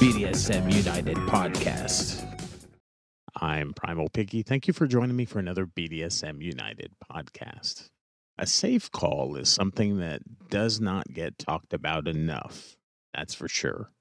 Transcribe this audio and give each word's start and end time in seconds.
BDSM 0.00 0.74
United 0.74 1.16
podcast. 1.18 2.26
I'm 3.36 3.72
Primal 3.72 4.08
Piggy. 4.08 4.42
Thank 4.42 4.66
you 4.66 4.74
for 4.74 4.88
joining 4.88 5.14
me 5.14 5.24
for 5.24 5.38
another 5.38 5.66
BDSM 5.66 6.42
United 6.42 6.90
podcast. 7.10 7.90
A 8.36 8.46
safe 8.46 8.90
call 8.90 9.36
is 9.36 9.48
something 9.48 10.00
that 10.00 10.20
does 10.50 10.80
not 10.80 11.12
get 11.12 11.38
talked 11.38 11.72
about 11.72 12.08
enough, 12.08 12.76
that's 13.14 13.34
for 13.34 13.46
sure. 13.46 13.92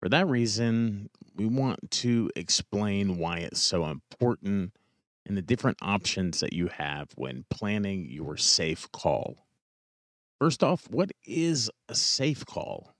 For 0.00 0.08
that 0.08 0.28
reason, 0.28 1.10
we 1.36 1.44
want 1.44 1.90
to 1.90 2.30
explain 2.34 3.18
why 3.18 3.38
it's 3.38 3.60
so 3.60 3.84
important 3.84 4.72
and 5.26 5.36
the 5.36 5.42
different 5.42 5.76
options 5.82 6.40
that 6.40 6.54
you 6.54 6.68
have 6.68 7.10
when 7.16 7.44
planning 7.50 8.08
your 8.08 8.38
safe 8.38 8.90
call. 8.92 9.46
First 10.40 10.64
off, 10.64 10.88
what 10.90 11.12
is 11.26 11.70
a 11.88 11.94
safe 11.94 12.46
call? 12.46 12.94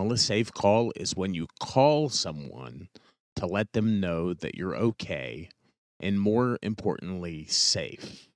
Well, 0.00 0.12
a 0.12 0.16
safe 0.16 0.50
call 0.50 0.94
is 0.96 1.14
when 1.14 1.34
you 1.34 1.46
call 1.60 2.08
someone 2.08 2.88
to 3.36 3.44
let 3.44 3.74
them 3.74 4.00
know 4.00 4.32
that 4.32 4.54
you're 4.54 4.74
okay 4.74 5.50
and, 6.00 6.18
more 6.18 6.58
importantly, 6.62 7.44
safe. 7.44 8.30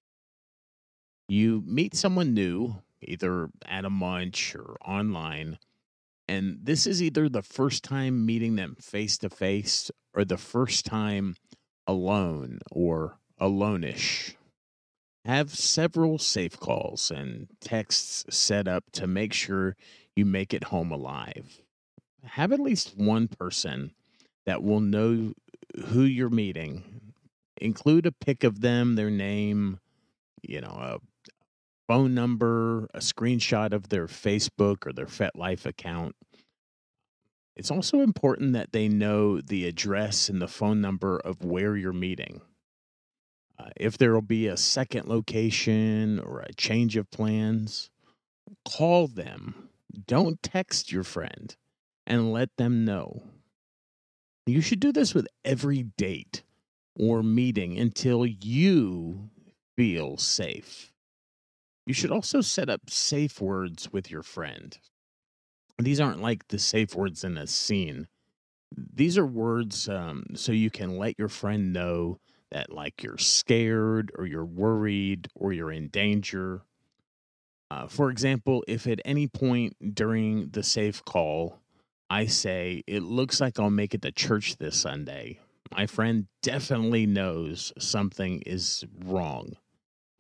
You 1.26 1.62
meet 1.64 1.94
someone 1.94 2.34
new, 2.34 2.82
either 3.00 3.48
at 3.64 3.86
a 3.86 3.90
munch 3.90 4.54
or 4.54 4.76
online, 4.84 5.58
and 6.28 6.58
this 6.62 6.86
is 6.86 7.02
either 7.02 7.30
the 7.30 7.40
first 7.40 7.82
time 7.82 8.26
meeting 8.26 8.56
them 8.56 8.76
face 8.78 9.16
to 9.18 9.30
face 9.30 9.90
or 10.12 10.26
the 10.26 10.36
first 10.36 10.84
time 10.84 11.34
alone 11.86 12.58
or 12.70 13.16
alone-ish. 13.38 14.36
Have 15.24 15.54
several 15.54 16.18
safe 16.18 16.58
calls 16.60 17.10
and 17.10 17.48
texts 17.60 18.24
set 18.28 18.68
up 18.68 18.84
to 18.92 19.06
make 19.06 19.32
sure 19.32 19.74
you 20.14 20.26
make 20.26 20.52
it 20.52 20.64
home 20.64 20.92
alive. 20.92 21.62
Have 22.24 22.52
at 22.52 22.60
least 22.60 22.96
one 22.96 23.28
person 23.28 23.92
that 24.44 24.62
will 24.62 24.80
know 24.80 25.32
who 25.86 26.02
you're 26.02 26.28
meeting. 26.28 27.12
Include 27.60 28.04
a 28.04 28.12
pic 28.12 28.44
of 28.44 28.60
them, 28.60 28.96
their 28.96 29.10
name, 29.10 29.78
you 30.42 30.60
know, 30.60 30.68
a 30.68 30.98
phone 31.88 32.14
number, 32.14 32.88
a 32.92 32.98
screenshot 32.98 33.72
of 33.72 33.88
their 33.88 34.06
Facebook 34.06 34.86
or 34.86 34.92
their 34.92 35.06
FetLife 35.06 35.64
account. 35.64 36.16
It's 37.56 37.70
also 37.70 38.00
important 38.00 38.52
that 38.54 38.72
they 38.72 38.88
know 38.88 39.40
the 39.40 39.66
address 39.66 40.28
and 40.28 40.42
the 40.42 40.48
phone 40.48 40.80
number 40.80 41.18
of 41.18 41.44
where 41.44 41.76
you're 41.76 41.92
meeting. 41.92 42.40
Uh, 43.58 43.70
if 43.76 43.96
there 43.96 44.12
will 44.12 44.22
be 44.22 44.46
a 44.46 44.56
second 44.56 45.06
location 45.06 46.18
or 46.18 46.40
a 46.40 46.52
change 46.54 46.96
of 46.96 47.10
plans, 47.10 47.90
call 48.68 49.06
them. 49.06 49.68
Don't 50.06 50.42
text 50.42 50.90
your 50.90 51.04
friend 51.04 51.54
and 52.06 52.32
let 52.32 52.56
them 52.56 52.84
know. 52.84 53.22
You 54.46 54.60
should 54.60 54.80
do 54.80 54.92
this 54.92 55.14
with 55.14 55.28
every 55.44 55.84
date 55.96 56.42
or 56.96 57.22
meeting 57.22 57.78
until 57.78 58.26
you 58.26 59.30
feel 59.76 60.16
safe. 60.16 60.92
You 61.86 61.94
should 61.94 62.10
also 62.10 62.40
set 62.40 62.68
up 62.68 62.90
safe 62.90 63.40
words 63.40 63.92
with 63.92 64.10
your 64.10 64.22
friend. 64.22 64.76
These 65.78 66.00
aren't 66.00 66.22
like 66.22 66.48
the 66.48 66.58
safe 66.58 66.94
words 66.94 67.24
in 67.24 67.36
a 67.36 67.46
scene. 67.46 68.08
These 68.76 69.18
are 69.18 69.26
words 69.26 69.88
um, 69.88 70.24
so 70.34 70.52
you 70.52 70.70
can 70.70 70.98
let 70.98 71.18
your 71.18 71.28
friend 71.28 71.72
know 71.72 72.18
that, 72.50 72.72
like, 72.72 73.02
you're 73.02 73.18
scared 73.18 74.12
or 74.16 74.26
you're 74.26 74.44
worried 74.44 75.28
or 75.34 75.52
you're 75.52 75.72
in 75.72 75.88
danger. 75.88 76.62
Uh, 77.70 77.86
for 77.86 78.10
example, 78.10 78.62
if 78.68 78.86
at 78.86 79.00
any 79.04 79.26
point 79.26 79.94
during 79.94 80.48
the 80.50 80.62
safe 80.62 81.04
call 81.04 81.60
I 82.10 82.26
say, 82.26 82.84
It 82.86 83.02
looks 83.02 83.40
like 83.40 83.58
I'll 83.58 83.70
make 83.70 83.94
it 83.94 84.02
to 84.02 84.12
church 84.12 84.56
this 84.58 84.76
Sunday, 84.76 85.40
my 85.72 85.86
friend 85.86 86.26
definitely 86.42 87.06
knows 87.06 87.72
something 87.78 88.42
is 88.46 88.84
wrong. 89.04 89.56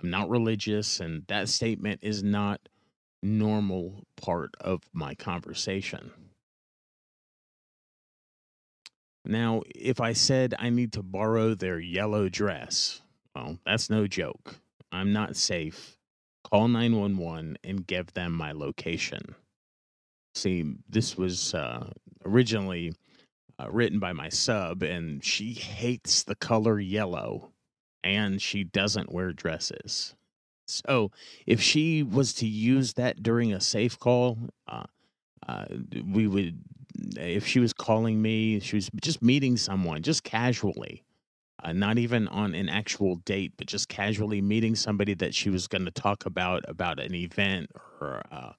I'm 0.02 0.10
not 0.10 0.28
religious, 0.28 0.98
and 0.98 1.24
that 1.28 1.48
statement 1.48 2.00
is 2.02 2.22
not 2.22 2.68
normal 3.22 4.04
part 4.16 4.54
of 4.60 4.82
my 4.92 5.14
conversation. 5.14 6.10
Now, 9.24 9.62
if 9.74 10.00
I 10.00 10.12
said 10.12 10.54
I 10.58 10.70
need 10.70 10.92
to 10.92 11.02
borrow 11.02 11.54
their 11.54 11.80
yellow 11.80 12.28
dress, 12.28 13.00
well, 13.34 13.58
that's 13.64 13.90
no 13.90 14.06
joke. 14.06 14.56
I'm 14.92 15.12
not 15.12 15.36
safe. 15.36 15.96
Call 16.44 16.68
911 16.68 17.58
and 17.64 17.86
give 17.86 18.12
them 18.12 18.32
my 18.32 18.52
location. 18.52 19.34
See, 20.34 20.76
this 20.88 21.16
was 21.16 21.54
uh, 21.54 21.90
originally 22.24 22.92
uh, 23.58 23.70
written 23.70 23.98
by 23.98 24.12
my 24.12 24.28
sub, 24.28 24.82
and 24.82 25.24
she 25.24 25.52
hates 25.52 26.22
the 26.22 26.34
color 26.34 26.78
yellow 26.78 27.50
and 28.02 28.40
she 28.40 28.62
doesn't 28.62 29.12
wear 29.12 29.32
dresses. 29.32 30.14
So 30.66 31.10
if 31.46 31.60
she 31.60 32.02
was 32.02 32.34
to 32.34 32.46
use 32.46 32.94
that 32.94 33.22
during 33.22 33.52
a 33.52 33.60
safe 33.60 33.98
call, 33.98 34.38
uh, 34.68 34.84
uh, 35.48 35.64
we 36.06 36.26
would, 36.26 36.60
if 37.16 37.46
she 37.46 37.60
was 37.60 37.72
calling 37.72 38.20
me, 38.20 38.60
she 38.60 38.76
was 38.76 38.90
just 39.02 39.22
meeting 39.22 39.56
someone, 39.56 40.02
just 40.02 40.24
casually, 40.24 41.04
uh, 41.62 41.72
not 41.72 41.98
even 41.98 42.28
on 42.28 42.54
an 42.54 42.68
actual 42.68 43.16
date, 43.16 43.52
but 43.56 43.66
just 43.66 43.88
casually 43.88 44.40
meeting 44.40 44.74
somebody 44.74 45.14
that 45.14 45.34
she 45.34 45.50
was 45.50 45.66
going 45.66 45.84
to 45.84 45.90
talk 45.90 46.26
about 46.26 46.64
about 46.68 47.00
an 47.00 47.14
event 47.14 47.70
or 48.00 48.22
uh, 48.30 48.52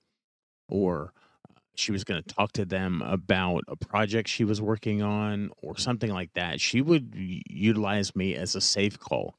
or 0.70 1.14
uh, 1.50 1.60
she 1.76 1.92
was 1.92 2.04
going 2.04 2.22
to 2.22 2.36
talk 2.36 2.52
to 2.54 2.66
them 2.66 3.02
about 3.02 3.64
a 3.68 3.76
project 3.76 4.30
she 4.30 4.44
was 4.44 4.62
working 4.62 5.02
on 5.02 5.52
or 5.62 5.78
something 5.78 6.12
like 6.12 6.34
that. 6.34 6.62
She 6.62 6.82
would 6.82 7.14
utilize 7.16 8.16
me 8.16 8.36
as 8.36 8.56
a 8.56 8.62
safe 8.62 9.00
call 9.00 9.36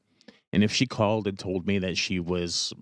and 0.53 0.63
if 0.63 0.73
she 0.73 0.85
called 0.85 1.27
and 1.27 1.37
told 1.37 1.67
me 1.67 1.79
that 1.79 1.97
she 1.97 2.19
was 2.19 2.73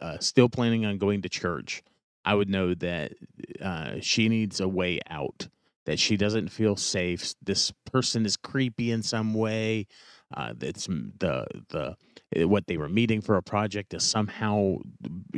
uh, 0.00 0.18
still 0.18 0.48
planning 0.48 0.84
on 0.84 0.98
going 0.98 1.22
to 1.22 1.28
church, 1.28 1.82
I 2.24 2.34
would 2.34 2.48
know 2.48 2.74
that 2.74 3.12
uh, 3.60 3.94
she 4.00 4.28
needs 4.28 4.60
a 4.60 4.68
way 4.68 5.00
out, 5.08 5.48
that 5.84 5.98
she 5.98 6.16
doesn't 6.16 6.48
feel 6.48 6.76
safe. 6.76 7.34
This 7.42 7.72
person 7.90 8.24
is 8.24 8.36
creepy 8.36 8.90
in 8.90 9.02
some 9.02 9.34
way. 9.34 9.86
Uh, 10.34 10.54
that's 10.56 10.86
the 10.86 11.46
the 11.68 11.96
eh, 12.34 12.44
what 12.44 12.66
they 12.66 12.76
were 12.76 12.88
meeting 12.88 13.20
for 13.20 13.36
a 13.36 13.42
project 13.42 13.92
is 13.94 14.02
somehow 14.02 14.76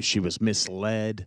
she 0.01 0.21
was 0.21 0.41
misled, 0.41 1.27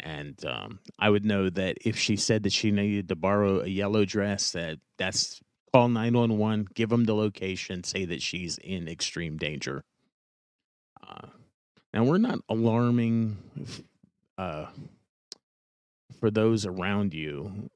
and 0.00 0.44
um, 0.44 0.80
I 0.98 1.08
would 1.08 1.24
know 1.24 1.48
that 1.50 1.78
if 1.84 1.96
she 1.96 2.16
said 2.16 2.42
that 2.42 2.52
she 2.52 2.70
needed 2.70 3.08
to 3.08 3.16
borrow 3.16 3.60
a 3.60 3.68
yellow 3.68 4.04
dress, 4.04 4.50
that 4.52 4.78
that's 4.98 5.40
call 5.72 5.88
nine 5.88 6.14
one 6.14 6.36
one, 6.36 6.66
give 6.74 6.90
them 6.90 7.04
the 7.04 7.14
location, 7.14 7.84
say 7.84 8.04
that 8.04 8.20
she's 8.20 8.58
in 8.58 8.88
extreme 8.88 9.38
danger. 9.38 9.84
Uh, 11.06 11.28
now 11.94 12.04
we're 12.04 12.18
not 12.18 12.40
alarming 12.50 13.38
uh, 14.36 14.66
for 16.20 16.30
those 16.30 16.66
around 16.66 17.14
you. 17.14 17.70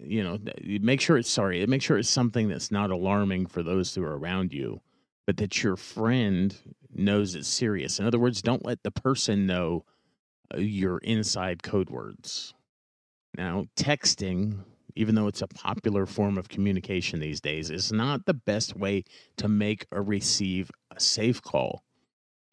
You 0.00 0.22
know, 0.22 0.38
make 0.62 1.00
sure 1.00 1.16
it's 1.16 1.30
sorry. 1.30 1.64
Make 1.66 1.82
sure 1.82 1.98
it's 1.98 2.08
something 2.08 2.48
that's 2.48 2.70
not 2.70 2.90
alarming 2.90 3.46
for 3.46 3.62
those 3.62 3.94
who 3.94 4.02
are 4.04 4.18
around 4.18 4.52
you, 4.52 4.80
but 5.26 5.38
that 5.38 5.62
your 5.62 5.76
friend 5.76 6.56
knows 6.92 7.34
it's 7.34 7.48
serious. 7.48 7.98
In 7.98 8.06
other 8.06 8.18
words, 8.18 8.42
don't 8.42 8.64
let 8.64 8.82
the 8.82 8.90
person 8.90 9.46
know 9.46 9.84
uh, 10.54 10.58
your 10.58 10.98
inside 10.98 11.62
code 11.62 11.90
words. 11.90 12.54
Now, 13.36 13.66
texting, 13.76 14.64
even 14.94 15.14
though 15.14 15.28
it's 15.28 15.42
a 15.42 15.48
popular 15.48 16.06
form 16.06 16.38
of 16.38 16.48
communication 16.48 17.20
these 17.20 17.40
days, 17.40 17.70
is 17.70 17.92
not 17.92 18.26
the 18.26 18.34
best 18.34 18.76
way 18.76 19.04
to 19.38 19.48
make 19.48 19.86
or 19.90 20.02
receive 20.02 20.70
a 20.94 21.00
safe 21.00 21.42
call 21.42 21.82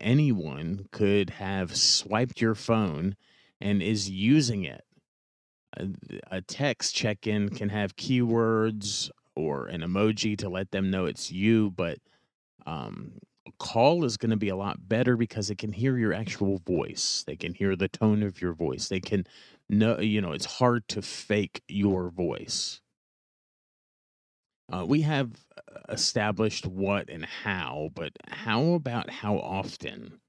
anyone 0.03 0.87
could 0.91 1.31
have 1.31 1.75
swiped 1.75 2.41
your 2.41 2.55
phone 2.55 3.15
and 3.59 3.81
is 3.81 4.09
using 4.09 4.63
it. 4.63 4.83
A, 6.29 6.41
text 6.41 6.95
check 6.95 7.27
in 7.27 7.49
can 7.49 7.69
have 7.69 7.95
keywords 7.95 9.09
or 9.35 9.67
an 9.67 9.81
emoji 9.81 10.37
to 10.37 10.49
let 10.49 10.71
them 10.71 10.91
know 10.91 11.05
it's 11.05 11.31
you, 11.31 11.71
but 11.71 11.97
um, 12.65 13.13
call 13.59 14.05
is 14.05 14.17
going 14.17 14.29
to 14.29 14.37
be 14.37 14.49
a 14.49 14.55
lot 14.55 14.87
better 14.87 15.17
because 15.17 15.47
they 15.47 15.55
can 15.55 15.71
hear 15.71 15.97
your 15.97 16.13
actual 16.13 16.59
voice. 16.59 17.23
They 17.25 17.35
can 17.35 17.53
hear 17.53 17.75
the 17.75 17.87
tone 17.87 18.23
of 18.23 18.41
your 18.41 18.53
voice. 18.53 18.87
They 18.87 18.99
can 18.99 19.25
know, 19.69 19.99
you 19.99 20.21
know, 20.21 20.31
it's 20.31 20.45
hard 20.45 20.87
to 20.89 21.01
fake 21.01 21.61
your 21.67 22.09
voice. 22.09 22.81
Uh, 24.71 24.85
we 24.85 25.01
have 25.01 25.31
uh, 25.57 25.79
established 25.89 26.65
what 26.65 27.09
and 27.09 27.25
how, 27.25 27.89
but 27.93 28.13
how 28.27 28.73
about 28.73 29.09
how 29.09 29.37
often? 29.37 30.19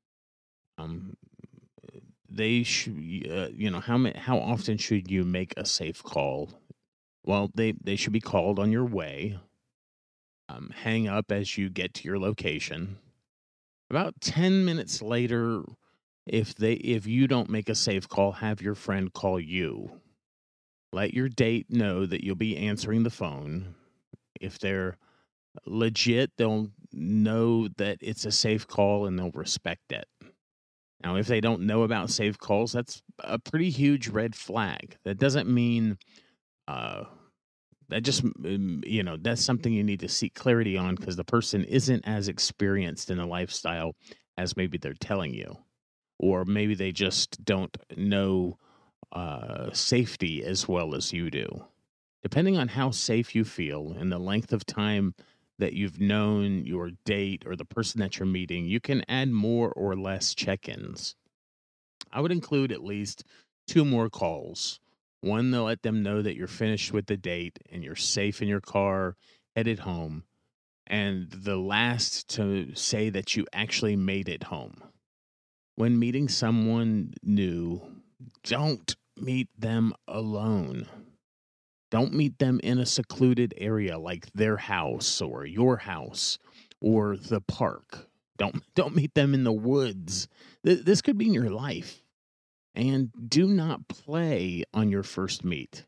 Um, 0.77 1.17
they 2.37 2.63
should, 2.63 2.93
uh, 3.31 3.49
you 3.55 3.71
know, 3.71 3.81
how 3.81 3.99
how 4.17 4.39
often 4.39 4.77
should 4.79 5.11
you 5.11 5.25
make 5.25 5.55
a 5.57 5.65
safe 5.65 6.03
call? 6.03 6.51
Well, 7.25 7.51
they 7.55 7.73
they 7.73 7.97
should 7.97 8.13
be 8.13 8.21
called 8.21 8.59
on 8.59 8.73
your 8.73 8.85
way. 8.85 9.39
Um, 10.49 10.71
hang 10.75 11.09
up 11.09 11.33
as 11.33 11.57
you 11.57 11.71
get 11.71 11.95
to 11.95 12.05
your 12.05 12.19
location. 12.19 12.99
About 13.91 14.21
ten 14.21 14.65
minutes 14.65 15.01
later, 15.01 15.63
if 16.27 16.55
they 16.55 16.75
if 16.75 17.07
you 17.07 17.27
don't 17.27 17.51
make 17.51 17.69
a 17.69 17.75
safe 17.75 18.09
call, 18.09 18.33
have 18.33 18.61
your 18.61 18.75
friend 18.75 19.13
call 19.13 19.41
you. 19.41 20.01
Let 20.93 21.15
your 21.15 21.29
date 21.29 21.71
know 21.71 22.07
that 22.07 22.23
you'll 22.23 22.37
be 22.37 22.57
answering 22.57 23.03
the 23.03 23.11
phone. 23.11 23.75
If 24.41 24.59
they're 24.59 24.97
legit, 25.67 26.33
they'll 26.37 26.71
know 26.93 27.69
that 27.77 27.99
it's 28.01 28.25
a 28.25 28.33
safe 28.33 28.67
call 28.67 29.07
and 29.07 29.19
they'll 29.19 29.33
respect 29.33 29.93
it. 29.93 30.07
Now, 31.05 31.17
if 31.17 31.27
they 31.27 31.41
don't 31.41 31.63
know 31.63 31.83
about 31.83 32.11
safe 32.11 32.39
calls, 32.39 32.73
that's 32.73 33.03
a 33.19 33.39
pretty 33.39 33.69
huge 33.69 34.09
red 34.09 34.35
flag. 34.35 34.97
That 35.05 35.19
doesn't 35.19 35.49
mean 35.49 35.99
uh, 36.67 37.05
that 37.91 38.03
just 38.03 38.25
you 38.39 39.03
know 39.03 39.19
that's 39.21 39.45
something 39.45 39.73
you 39.73 39.85
need 39.85 40.01
to 40.01 40.09
seek 40.09 40.35
clarity 40.35 40.79
on 40.79 40.95
because 40.95 41.17
the 41.17 41.25
person 41.25 41.63
isn't 41.65 42.09
as 42.09 42.29
experienced 42.29 43.11
in 43.11 43.19
the 43.19 43.27
lifestyle 43.27 43.93
as 44.39 44.57
maybe 44.57 44.79
they're 44.79 44.95
telling 44.95 45.35
you, 45.35 45.59
or 46.19 46.47
maybe 46.47 46.75
they 46.75 46.91
just 46.91 47.45
don't 47.45 47.77
know 47.97 48.57
uh, 49.13 49.71
safety 49.73 50.43
as 50.43 50.67
well 50.67 50.95
as 50.95 51.13
you 51.13 51.31
do. 51.31 51.67
Depending 52.23 52.57
on 52.57 52.69
how 52.69 52.91
safe 52.91 53.35
you 53.35 53.45
feel 53.45 53.93
and 53.93 54.11
the 54.11 54.19
length 54.19 54.55
of 54.55 54.65
time 54.65 55.15
that 55.59 55.73
you've 55.73 56.01
known 56.01 56.65
your 56.65 56.91
date 57.05 57.45
or 57.47 57.57
the 57.57 57.65
person 57.65 58.01
that 58.01 58.19
you're 58.19 58.27
meeting, 58.27 58.67
you 58.67 58.81
can 58.81 59.05
add 59.09 59.31
more 59.31 59.73
or 59.73 59.95
less 59.95 60.35
check 60.35 60.69
ins. 60.69 61.15
I 62.13 62.21
would 62.21 62.33
include 62.33 62.73
at 62.73 62.85
least 62.85 63.25
two 63.67 63.85
more 63.85 64.09
calls. 64.11 64.81
One 65.21 65.51
to 65.53 65.63
let 65.63 65.83
them 65.83 66.03
know 66.03 66.23
that 66.23 66.37
you're 66.37 66.47
finished 66.47 66.93
with 66.93 67.07
the 67.07 67.17
date 67.17 67.59
and 67.71 67.83
you're 67.83 67.97
safe 67.97 68.43
in 68.43 68.49
your 68.49 68.61
car, 68.61 69.17
headed 69.57 69.81
home. 69.81 70.25
And 70.87 71.31
the 71.31 71.57
last 71.57 72.29
to 72.31 72.75
say 72.75 73.09
that 73.11 73.35
you 73.37 73.47
actually 73.53 73.97
made 73.97 74.29
it 74.29 74.45
home. 74.45 74.83
When 75.77 75.99
meeting 75.99 76.29
someone 76.29 77.15
new, 77.23 77.81
don't 78.43 78.95
meet 79.17 79.49
them 79.59 79.95
alone. 80.07 80.87
Don't 81.95 82.13
meet 82.13 82.41
them 82.41 82.59
in 82.65 82.81
a 82.81 82.87
secluded 82.87 83.55
area 83.57 83.97
like 83.97 84.27
their 84.33 84.57
house 84.57 85.21
or 85.21 85.47
your 85.47 85.77
house 85.77 86.41
or 86.81 87.17
the 87.17 87.41
park. 87.41 88.09
Don't 88.37 88.65
don't 88.75 88.97
meet 88.97 89.15
them 89.15 89.33
in 89.33 89.45
the 89.45 89.53
woods. 89.53 90.27
This 90.65 91.01
could 91.01 91.17
be 91.17 91.29
in 91.29 91.35
your 91.35 91.51
life. 91.51 92.03
And 92.75 93.13
do 93.29 93.47
not 93.47 93.87
play 93.87 94.65
on 94.75 94.91
your 94.91 95.05
first 95.05 95.45
meet. 95.45 95.85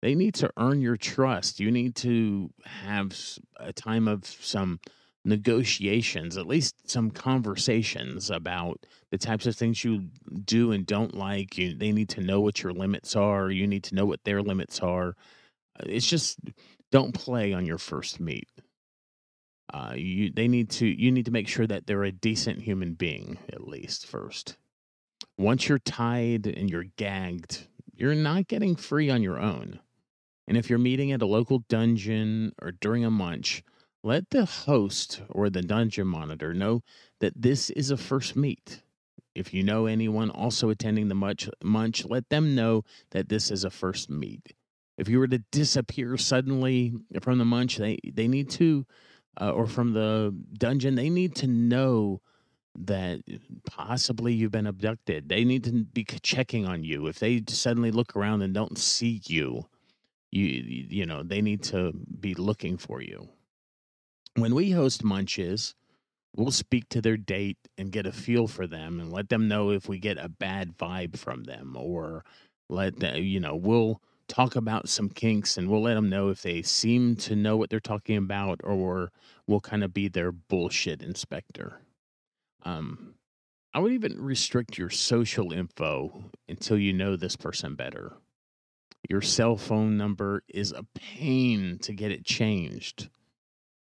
They 0.00 0.16
need 0.16 0.34
to 0.34 0.50
earn 0.56 0.80
your 0.80 0.96
trust. 0.96 1.60
You 1.60 1.70
need 1.70 1.94
to 1.96 2.50
have 2.64 3.16
a 3.60 3.72
time 3.72 4.08
of 4.08 4.26
some 4.26 4.80
negotiations, 5.24 6.36
at 6.36 6.46
least 6.46 6.90
some 6.90 7.10
conversations 7.10 8.30
about 8.30 8.84
the 9.10 9.18
types 9.18 9.46
of 9.46 9.54
things 9.54 9.84
you 9.84 10.08
do 10.44 10.72
and 10.72 10.86
don't 10.86 11.14
like. 11.14 11.56
You, 11.58 11.76
they 11.76 11.92
need 11.92 12.08
to 12.10 12.20
know 12.20 12.40
what 12.40 12.62
your 12.62 12.72
limits 12.72 13.14
are. 13.14 13.50
You 13.50 13.66
need 13.66 13.84
to 13.84 13.94
know 13.94 14.06
what 14.06 14.24
their 14.24 14.42
limits 14.42 14.80
are. 14.80 15.14
It's 15.86 16.06
just 16.06 16.38
don't 16.90 17.12
play 17.12 17.52
on 17.52 17.66
your 17.66 17.78
first 17.78 18.20
meet. 18.20 18.48
Uh, 19.72 19.94
you 19.96 20.30
they 20.30 20.48
need 20.48 20.68
to 20.68 20.86
you 20.86 21.10
need 21.10 21.24
to 21.24 21.30
make 21.30 21.48
sure 21.48 21.66
that 21.66 21.86
they're 21.86 22.04
a 22.04 22.12
decent 22.12 22.60
human 22.60 22.92
being 22.92 23.38
at 23.50 23.66
least 23.66 24.06
first. 24.06 24.56
Once 25.38 25.68
you're 25.68 25.78
tied 25.78 26.46
and 26.46 26.68
you're 26.68 26.84
gagged, 26.96 27.66
you're 27.94 28.14
not 28.14 28.48
getting 28.48 28.76
free 28.76 29.08
on 29.08 29.22
your 29.22 29.38
own. 29.38 29.80
And 30.46 30.58
if 30.58 30.68
you're 30.68 30.78
meeting 30.78 31.12
at 31.12 31.22
a 31.22 31.26
local 31.26 31.60
dungeon 31.68 32.52
or 32.60 32.72
during 32.72 33.04
a 33.04 33.10
munch, 33.10 33.62
let 34.02 34.30
the 34.30 34.44
host 34.44 35.22
or 35.28 35.48
the 35.48 35.62
dungeon 35.62 36.06
monitor 36.06 36.52
know 36.52 36.82
that 37.20 37.40
this 37.40 37.70
is 37.70 37.90
a 37.90 37.96
first 37.96 38.36
meet. 38.36 38.82
If 39.34 39.54
you 39.54 39.62
know 39.62 39.86
anyone 39.86 40.30
also 40.30 40.70
attending 40.70 41.08
the 41.08 41.14
munch, 41.14 41.48
munch, 41.62 42.04
let 42.04 42.28
them 42.28 42.54
know 42.54 42.84
that 43.10 43.28
this 43.28 43.50
is 43.50 43.64
a 43.64 43.70
first 43.70 44.10
meet. 44.10 44.54
If 44.98 45.08
you 45.08 45.18
were 45.18 45.28
to 45.28 45.38
disappear 45.38 46.16
suddenly 46.16 46.92
from 47.22 47.38
the 47.38 47.44
munch, 47.44 47.78
they, 47.78 47.98
they 48.04 48.28
need 48.28 48.50
to, 48.50 48.84
uh, 49.40 49.50
or 49.50 49.66
from 49.66 49.94
the 49.94 50.36
dungeon, 50.58 50.96
they 50.96 51.08
need 51.08 51.34
to 51.36 51.46
know 51.46 52.20
that 52.74 53.20
possibly 53.66 54.34
you've 54.34 54.50
been 54.50 54.66
abducted. 54.66 55.28
They 55.28 55.44
need 55.44 55.64
to 55.64 55.72
be 55.84 56.04
checking 56.04 56.66
on 56.66 56.84
you. 56.84 57.06
If 57.06 57.18
they 57.18 57.42
suddenly 57.48 57.90
look 57.90 58.16
around 58.16 58.42
and 58.42 58.52
don't 58.52 58.78
see 58.78 59.20
you, 59.26 59.68
you 60.30 60.86
you 60.88 61.06
know 61.06 61.22
they 61.22 61.42
need 61.42 61.62
to 61.64 61.92
be 61.92 62.34
looking 62.34 62.78
for 62.78 63.02
you. 63.02 63.28
When 64.34 64.54
we 64.54 64.70
host 64.70 65.04
munches, 65.04 65.74
we'll 66.34 66.52
speak 66.52 66.88
to 66.88 67.02
their 67.02 67.16
date 67.16 67.58
and 67.76 67.92
get 67.92 68.06
a 68.06 68.12
feel 68.12 68.46
for 68.46 68.66
them 68.66 68.98
and 68.98 69.12
let 69.12 69.28
them 69.28 69.48
know 69.48 69.70
if 69.70 69.88
we 69.88 69.98
get 69.98 70.16
a 70.16 70.28
bad 70.28 70.76
vibe 70.76 71.18
from 71.18 71.44
them 71.44 71.76
or 71.78 72.24
let 72.68 72.98
them, 72.98 73.22
you 73.22 73.40
know, 73.40 73.54
we'll 73.54 74.00
talk 74.28 74.56
about 74.56 74.88
some 74.88 75.10
kinks 75.10 75.58
and 75.58 75.68
we'll 75.68 75.82
let 75.82 75.94
them 75.94 76.08
know 76.08 76.30
if 76.30 76.40
they 76.40 76.62
seem 76.62 77.16
to 77.16 77.36
know 77.36 77.56
what 77.58 77.68
they're 77.68 77.80
talking 77.80 78.16
about 78.16 78.60
or 78.64 79.12
we'll 79.46 79.60
kind 79.60 79.84
of 79.84 79.92
be 79.92 80.08
their 80.08 80.32
bullshit 80.32 81.02
inspector. 81.02 81.80
Um, 82.62 83.14
I 83.74 83.80
would 83.80 83.92
even 83.92 84.20
restrict 84.20 84.78
your 84.78 84.90
social 84.90 85.52
info 85.52 86.30
until 86.48 86.78
you 86.78 86.94
know 86.94 87.16
this 87.16 87.36
person 87.36 87.74
better. 87.74 88.14
Your 89.10 89.20
cell 89.20 89.56
phone 89.56 89.98
number 89.98 90.42
is 90.48 90.72
a 90.72 90.84
pain 90.94 91.78
to 91.82 91.92
get 91.92 92.12
it 92.12 92.24
changed. 92.24 93.10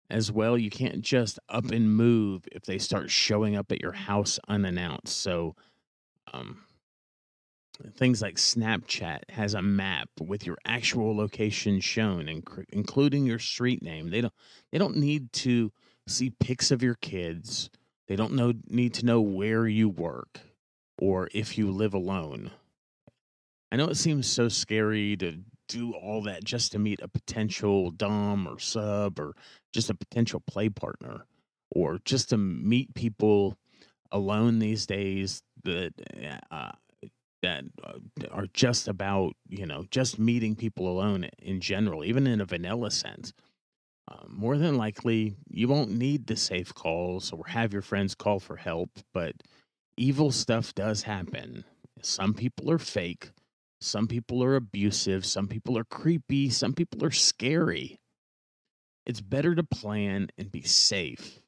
As 0.10 0.32
well, 0.32 0.58
you 0.58 0.70
can't 0.70 1.02
just 1.02 1.40
up 1.50 1.72
and 1.72 1.96
move 1.96 2.48
if 2.52 2.64
they 2.64 2.78
start 2.78 3.10
showing 3.10 3.56
up 3.56 3.72
at 3.72 3.82
your 3.82 3.94
house 3.94 4.40
unannounced. 4.48 5.18
So, 5.18 5.56
um, 6.32 6.62
things 7.98 8.22
like 8.22 8.36
Snapchat 8.36 9.30
has 9.30 9.56
a 9.56 9.62
map 9.64 10.10
with 10.22 10.46
your 10.46 10.58
actual 10.66 11.16
location 11.18 11.80
shown, 11.80 12.26
inc- 12.26 12.66
including 12.70 13.26
your 13.26 13.40
street 13.40 13.82
name. 13.82 14.12
They 14.12 14.22
don't 14.22 14.34
they 14.72 14.78
don't 14.78 14.98
need 14.98 15.34
to 15.34 15.72
see 16.08 16.30
pics 16.30 16.70
of 16.70 16.84
your 16.84 16.96
kids 16.96 17.72
they 18.08 18.16
don't 18.16 18.34
know 18.34 18.54
need 18.68 18.94
to 18.96 19.06
know 19.06 19.22
where 19.22 19.68
you 19.68 19.90
work 19.90 20.40
or 20.98 21.30
if 21.34 21.58
you 21.58 21.72
live 21.72 21.94
alone. 21.94 22.52
I 23.72 23.78
know 23.78 23.88
it 23.88 23.98
seems 23.98 24.28
so 24.28 24.48
scary 24.48 25.18
to 25.18 25.40
do 25.68 25.94
all 25.94 26.22
that 26.24 26.44
just 26.44 26.72
to 26.72 26.80
meet 26.80 27.02
a 27.02 27.08
potential 27.08 27.92
dom 27.92 28.48
or 28.48 28.60
sub 28.60 29.20
or 29.20 29.36
just 29.74 29.90
a 29.90 29.96
potential 29.96 30.42
play 30.48 30.70
partner 30.70 31.26
or 31.72 32.00
just 32.06 32.30
to 32.30 32.38
meet 32.38 32.94
people 32.94 33.58
alone 34.12 34.60
these 34.60 34.86
days 34.86 35.42
that 35.64 35.94
uh, 36.52 36.72
that 37.42 37.64
uh, 37.84 37.94
are 38.32 38.48
just 38.54 38.88
about 38.88 39.34
you 39.50 39.66
know 39.66 39.86
just 39.92 40.20
meeting 40.20 40.56
people 40.56 40.88
alone 40.88 41.28
in 41.40 41.60
general 41.60 42.04
even 42.04 42.28
in 42.28 42.42
a 42.42 42.46
vanilla 42.46 42.92
sense 42.92 43.34
uh, 44.08 44.18
more 44.28 44.58
than 44.58 44.78
likely, 44.78 45.36
you 45.50 45.68
won't 45.68 45.92
need 45.92 46.28
the 46.28 46.36
safe 46.36 46.74
calls 46.74 47.32
or 47.32 47.48
have 47.48 47.74
your 47.74 47.82
friends 47.82 48.14
call 48.14 48.40
for 48.40 48.56
help, 48.56 48.92
but 49.14 49.34
evil 49.98 50.32
stuff 50.32 50.76
does 50.76 51.04
happen. 51.04 51.64
Some 52.02 52.34
people 52.34 52.70
are 52.70 52.78
fake, 52.78 53.32
some 53.86 54.08
people 54.08 54.44
are 54.44 54.56
abusive, 54.56 55.26
some 55.26 55.48
people 55.48 55.78
are 55.78 55.84
creepy, 55.84 56.50
some 56.50 56.74
people 56.74 57.04
are 57.06 57.12
scary. 57.12 58.00
It's 59.06 59.22
better 59.22 59.54
to 59.56 59.64
plan 59.64 60.30
and 60.38 60.52
be 60.52 60.64
safe 60.64 61.40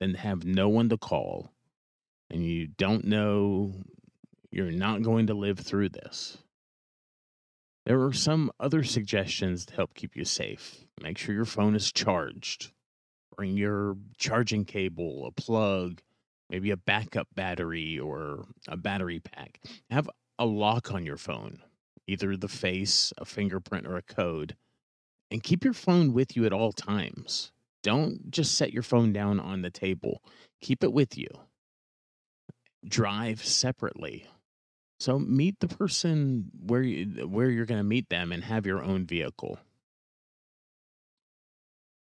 than 0.00 0.14
have 0.14 0.44
no 0.44 0.68
one 0.68 0.88
to 0.88 0.96
call 0.96 1.52
and 2.32 2.44
you 2.44 2.66
don't 2.66 3.04
know 3.04 3.72
you're 4.50 4.70
not 4.70 5.02
going 5.02 5.28
to 5.28 5.34
live 5.34 5.58
through 5.58 5.90
this. 5.90 6.38
There 7.86 8.02
are 8.02 8.12
some 8.12 8.50
other 8.60 8.82
suggestions 8.84 9.66
to 9.66 9.74
help 9.74 9.94
keep 9.94 10.16
you 10.16 10.24
safe. 10.24 10.84
Make 11.00 11.18
sure 11.18 11.34
your 11.34 11.44
phone 11.44 11.74
is 11.74 11.92
charged. 11.92 12.70
Bring 13.36 13.56
your 13.56 13.96
charging 14.18 14.64
cable, 14.64 15.26
a 15.26 15.32
plug, 15.32 16.00
maybe 16.48 16.70
a 16.70 16.76
backup 16.76 17.28
battery 17.34 17.98
or 17.98 18.44
a 18.68 18.76
battery 18.76 19.20
pack. 19.20 19.60
Have 19.90 20.08
a 20.38 20.46
lock 20.46 20.92
on 20.92 21.04
your 21.04 21.16
phone, 21.16 21.62
either 22.06 22.36
the 22.36 22.48
face, 22.48 23.12
a 23.18 23.24
fingerprint, 23.24 23.86
or 23.86 23.96
a 23.96 24.02
code. 24.02 24.56
And 25.30 25.42
keep 25.42 25.64
your 25.64 25.74
phone 25.74 26.12
with 26.12 26.36
you 26.36 26.44
at 26.46 26.52
all 26.52 26.72
times. 26.72 27.52
Don't 27.82 28.30
just 28.30 28.54
set 28.56 28.72
your 28.72 28.82
phone 28.82 29.12
down 29.12 29.40
on 29.40 29.62
the 29.62 29.70
table, 29.70 30.22
keep 30.60 30.84
it 30.84 30.92
with 30.92 31.18
you. 31.18 31.28
Drive 32.86 33.44
separately 33.44 34.26
So 35.00 35.18
meet 35.18 35.60
the 35.60 35.68
person 35.68 36.50
where 36.64 36.82
you, 36.82 37.26
where 37.26 37.50
you're 37.50 37.66
going 37.66 37.80
to 37.80 37.84
meet 37.84 38.08
them 38.08 38.30
and 38.32 38.44
have 38.44 38.66
your 38.66 38.82
own 38.84 39.04
vehicle. 39.06 39.58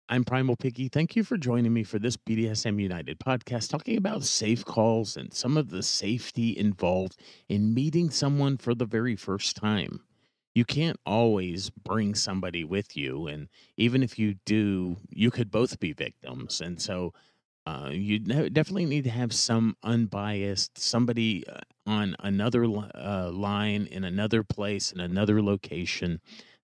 I'm 0.06 0.22
Primal 0.22 0.56
Piggy. 0.56 0.88
Thank 0.88 1.16
you 1.16 1.24
for 1.24 1.38
joining 1.38 1.72
me 1.72 1.82
for 1.82 1.98
this 1.98 2.18
BDSM 2.18 2.78
United 2.78 3.18
podcast 3.18 3.70
talking 3.70 3.96
about 3.96 4.22
safe 4.22 4.62
calls 4.62 5.16
and 5.16 5.32
some 5.32 5.56
of 5.56 5.70
the 5.70 5.82
safety 5.82 6.56
involved 6.58 7.16
in 7.48 7.72
meeting 7.72 8.10
someone 8.10 8.58
for 8.58 8.74
the 8.74 8.84
very 8.84 9.16
first 9.16 9.56
time. 9.56 10.00
You 10.54 10.66
can't 10.66 11.00
always 11.06 11.70
bring 11.70 12.14
somebody 12.14 12.64
with 12.64 12.98
you. 12.98 13.26
And 13.28 13.48
even 13.78 14.02
if 14.02 14.18
you 14.18 14.34
do, 14.44 14.98
you 15.08 15.30
could 15.30 15.50
both 15.50 15.80
be 15.80 15.94
victims. 15.94 16.60
And 16.60 16.82
so 16.82 17.14
uh, 17.64 17.88
you 17.90 18.18
definitely 18.18 18.84
need 18.84 19.04
to 19.04 19.10
have 19.10 19.32
some 19.32 19.74
unbiased, 19.82 20.76
somebody 20.76 21.48
uh, 21.48 21.60
on 21.86 22.14
another 22.20 22.66
uh, 22.66 23.30
line 23.32 23.88
in 23.90 24.04
another 24.04 24.42
place, 24.42 24.92
in 24.92 25.00
another 25.00 25.42
location 25.42 26.20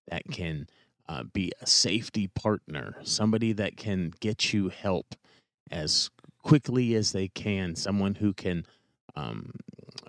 that 0.07 0.23
can 0.31 0.67
uh, 1.07 1.23
be 1.23 1.51
a 1.61 1.67
safety 1.67 2.27
partner, 2.27 2.95
somebody 3.03 3.53
that 3.53 3.77
can 3.77 4.11
get 4.19 4.53
you 4.53 4.69
help 4.69 5.15
as 5.69 6.09
quickly 6.43 6.95
as 6.95 7.11
they 7.11 7.27
can, 7.27 7.75
someone 7.75 8.15
who 8.15 8.33
can 8.33 8.65
um, 9.15 9.51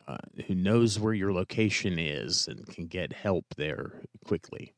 uh, 0.07 0.19
who 0.47 0.55
knows 0.55 0.99
where 0.99 1.15
your 1.15 1.33
location 1.33 1.99
is 1.99 2.47
and 2.49 2.67
can 2.69 2.87
get 2.87 3.13
help 3.13 3.45
there 3.57 4.03
quickly. 4.25 4.73